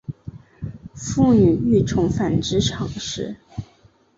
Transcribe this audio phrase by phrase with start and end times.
[0.95, 3.35] 妇女欲重返职场时